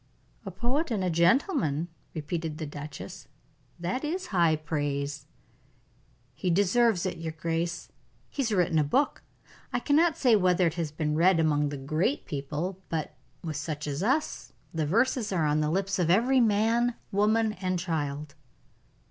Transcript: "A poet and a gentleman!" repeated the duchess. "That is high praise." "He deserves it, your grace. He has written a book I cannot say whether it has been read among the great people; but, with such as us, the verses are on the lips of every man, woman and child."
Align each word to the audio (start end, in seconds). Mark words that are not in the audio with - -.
"A 0.47 0.49
poet 0.49 0.89
and 0.89 1.03
a 1.03 1.11
gentleman!" 1.11 1.87
repeated 2.15 2.57
the 2.57 2.65
duchess. 2.65 3.27
"That 3.79 4.03
is 4.03 4.25
high 4.33 4.55
praise." 4.55 5.27
"He 6.33 6.49
deserves 6.49 7.05
it, 7.05 7.17
your 7.19 7.33
grace. 7.33 7.91
He 8.31 8.41
has 8.41 8.51
written 8.51 8.79
a 8.79 8.83
book 8.83 9.21
I 9.71 9.79
cannot 9.79 10.17
say 10.17 10.35
whether 10.35 10.65
it 10.65 10.73
has 10.73 10.91
been 10.91 11.13
read 11.15 11.39
among 11.39 11.69
the 11.69 11.77
great 11.77 12.25
people; 12.25 12.81
but, 12.89 13.13
with 13.43 13.57
such 13.57 13.85
as 13.85 14.01
us, 14.01 14.53
the 14.73 14.87
verses 14.87 15.31
are 15.31 15.45
on 15.45 15.61
the 15.61 15.69
lips 15.69 15.99
of 15.99 16.09
every 16.09 16.39
man, 16.39 16.95
woman 17.11 17.53
and 17.53 17.77
child." 17.77 18.33